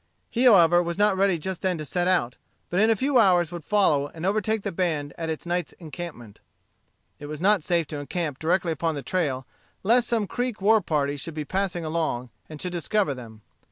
He 0.31 0.45
however 0.45 0.81
was 0.81 0.97
not 0.97 1.15
ready 1.15 1.37
just 1.37 1.61
then 1.61 1.77
to 1.77 1.85
set 1.85 2.07
out, 2.07 2.37
but 2.71 2.79
in 2.79 2.89
a 2.89 2.95
few 2.95 3.19
hours 3.19 3.51
would 3.51 3.63
follow 3.63 4.07
and 4.07 4.25
overtake 4.25 4.63
the 4.63 4.71
band 4.71 5.13
at 5.15 5.29
its 5.29 5.45
night's 5.45 5.73
encampment. 5.73 6.39
It 7.19 7.27
was 7.27 7.39
not 7.39 7.61
safe 7.63 7.85
to 7.89 7.99
encamp 7.99 8.39
directly 8.39 8.71
upon 8.71 8.95
the 8.95 9.03
trail, 9.03 9.45
lest 9.83 10.07
some 10.07 10.25
Creek 10.25 10.59
war 10.59 10.81
party 10.81 11.17
should 11.17 11.35
be 11.35 11.45
passing 11.45 11.85
along, 11.85 12.31
and 12.49 12.59
should 12.59 12.71
discover 12.73 13.13
them. 13.13 13.41